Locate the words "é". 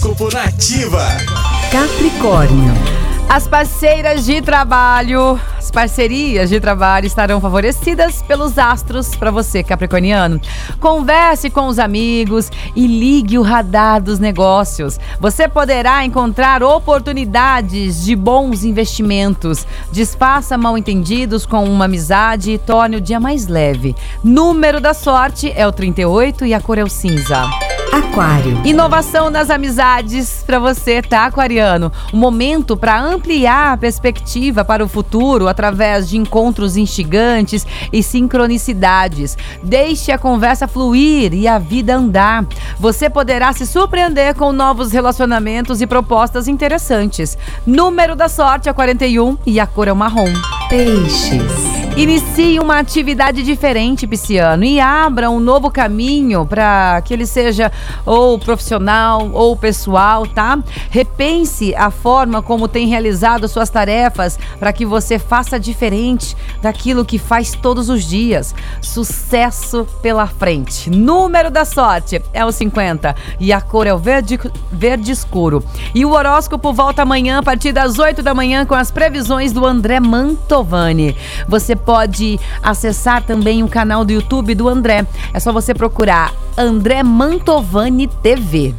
25.54-25.66, 26.78-26.84, 48.68-48.72, 49.88-49.92, 72.32-72.44, 73.86-73.92, 85.32-85.40